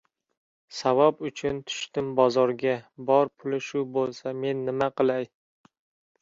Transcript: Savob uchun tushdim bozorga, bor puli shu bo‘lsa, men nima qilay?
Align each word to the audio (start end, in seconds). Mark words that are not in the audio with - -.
Savob 0.75 1.19
uchun 1.29 1.59
tushdim 1.71 2.09
bozorga, 2.19 2.73
bor 3.11 3.31
puli 3.43 3.61
shu 3.67 3.83
bo‘lsa, 3.99 4.35
men 4.41 4.65
nima 4.71 4.91
qilay? 4.97 5.31